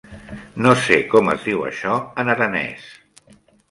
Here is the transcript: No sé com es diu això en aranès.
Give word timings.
No 0.67 0.71
sé 0.85 0.97
com 1.13 1.31
es 1.35 1.47
diu 1.51 1.63
això 1.69 2.01
en 2.25 2.37
aranès. 2.39 2.93